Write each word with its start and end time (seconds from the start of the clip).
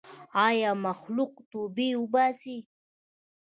ای 0.45 0.59
مخلوقه 0.85 1.39
توبې 1.51 1.89
وباسئ. 1.97 2.57